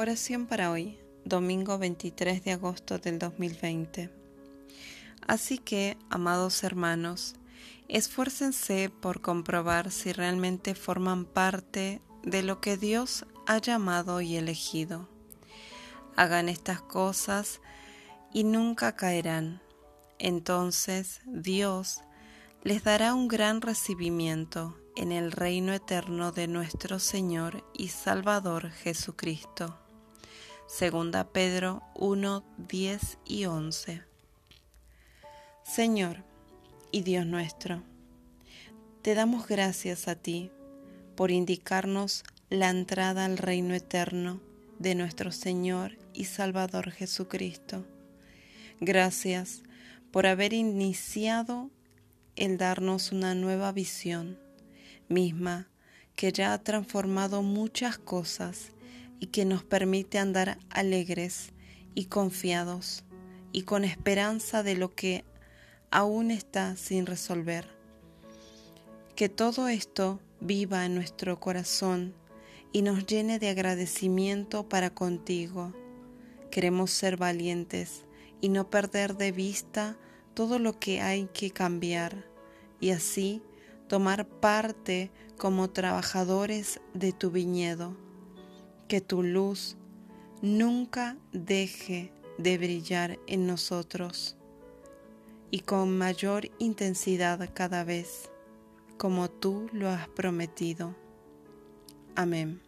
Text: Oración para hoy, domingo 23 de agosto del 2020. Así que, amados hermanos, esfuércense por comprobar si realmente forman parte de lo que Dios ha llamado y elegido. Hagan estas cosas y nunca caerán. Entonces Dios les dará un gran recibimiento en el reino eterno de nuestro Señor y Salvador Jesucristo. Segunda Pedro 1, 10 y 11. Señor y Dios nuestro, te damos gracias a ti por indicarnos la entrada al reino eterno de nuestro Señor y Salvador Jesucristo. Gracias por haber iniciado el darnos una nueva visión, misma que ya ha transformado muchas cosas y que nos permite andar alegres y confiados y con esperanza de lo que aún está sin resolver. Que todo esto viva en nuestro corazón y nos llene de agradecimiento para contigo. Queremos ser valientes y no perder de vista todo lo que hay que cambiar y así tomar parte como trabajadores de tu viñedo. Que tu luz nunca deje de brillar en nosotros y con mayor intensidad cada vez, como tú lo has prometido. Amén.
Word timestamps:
Oración 0.00 0.46
para 0.46 0.70
hoy, 0.70 0.98
domingo 1.26 1.76
23 1.76 2.42
de 2.42 2.52
agosto 2.52 2.98
del 2.98 3.18
2020. 3.18 4.10
Así 5.26 5.58
que, 5.58 5.98
amados 6.08 6.64
hermanos, 6.64 7.34
esfuércense 7.86 8.88
por 8.88 9.20
comprobar 9.20 9.90
si 9.90 10.14
realmente 10.14 10.74
forman 10.74 11.26
parte 11.26 12.00
de 12.22 12.42
lo 12.42 12.62
que 12.62 12.78
Dios 12.78 13.26
ha 13.46 13.58
llamado 13.58 14.22
y 14.22 14.36
elegido. 14.36 15.06
Hagan 16.16 16.48
estas 16.48 16.80
cosas 16.80 17.60
y 18.32 18.44
nunca 18.44 18.96
caerán. 18.96 19.60
Entonces 20.18 21.20
Dios 21.26 22.00
les 22.62 22.84
dará 22.84 23.12
un 23.12 23.28
gran 23.28 23.60
recibimiento 23.60 24.78
en 24.96 25.12
el 25.12 25.30
reino 25.30 25.74
eterno 25.74 26.32
de 26.32 26.48
nuestro 26.48 26.98
Señor 26.98 27.66
y 27.74 27.88
Salvador 27.88 28.70
Jesucristo. 28.70 29.89
Segunda 30.72 31.24
Pedro 31.24 31.82
1, 31.96 32.44
10 32.68 33.18
y 33.26 33.44
11. 33.46 34.02
Señor 35.64 36.22
y 36.92 37.02
Dios 37.02 37.26
nuestro, 37.26 37.82
te 39.02 39.16
damos 39.16 39.48
gracias 39.48 40.06
a 40.06 40.14
ti 40.14 40.52
por 41.16 41.32
indicarnos 41.32 42.22
la 42.50 42.70
entrada 42.70 43.24
al 43.24 43.36
reino 43.36 43.74
eterno 43.74 44.40
de 44.78 44.94
nuestro 44.94 45.32
Señor 45.32 45.98
y 46.14 46.26
Salvador 46.26 46.92
Jesucristo. 46.92 47.84
Gracias 48.78 49.64
por 50.12 50.28
haber 50.28 50.52
iniciado 50.52 51.68
el 52.36 52.58
darnos 52.58 53.10
una 53.10 53.34
nueva 53.34 53.72
visión, 53.72 54.38
misma 55.08 55.68
que 56.14 56.30
ya 56.30 56.52
ha 56.52 56.62
transformado 56.62 57.42
muchas 57.42 57.98
cosas 57.98 58.70
y 59.20 59.26
que 59.26 59.44
nos 59.44 59.62
permite 59.62 60.18
andar 60.18 60.58
alegres 60.70 61.52
y 61.94 62.06
confiados 62.06 63.04
y 63.52 63.62
con 63.62 63.84
esperanza 63.84 64.62
de 64.62 64.76
lo 64.76 64.94
que 64.94 65.24
aún 65.90 66.30
está 66.30 66.76
sin 66.76 67.06
resolver. 67.06 67.68
Que 69.14 69.28
todo 69.28 69.68
esto 69.68 70.20
viva 70.40 70.86
en 70.86 70.94
nuestro 70.94 71.38
corazón 71.38 72.14
y 72.72 72.82
nos 72.82 73.06
llene 73.06 73.38
de 73.38 73.50
agradecimiento 73.50 74.68
para 74.68 74.90
contigo. 74.90 75.74
Queremos 76.50 76.90
ser 76.90 77.16
valientes 77.16 78.04
y 78.40 78.48
no 78.48 78.70
perder 78.70 79.16
de 79.16 79.32
vista 79.32 79.98
todo 80.34 80.58
lo 80.58 80.78
que 80.78 81.00
hay 81.00 81.28
que 81.34 81.50
cambiar 81.50 82.24
y 82.80 82.90
así 82.90 83.42
tomar 83.88 84.26
parte 84.26 85.10
como 85.36 85.68
trabajadores 85.70 86.80
de 86.94 87.12
tu 87.12 87.30
viñedo. 87.30 88.09
Que 88.90 89.00
tu 89.00 89.22
luz 89.22 89.76
nunca 90.42 91.16
deje 91.30 92.10
de 92.38 92.58
brillar 92.58 93.20
en 93.28 93.46
nosotros 93.46 94.36
y 95.52 95.60
con 95.60 95.96
mayor 95.96 96.50
intensidad 96.58 97.50
cada 97.54 97.84
vez, 97.84 98.32
como 98.98 99.30
tú 99.30 99.68
lo 99.72 99.88
has 99.90 100.08
prometido. 100.08 100.96
Amén. 102.16 102.60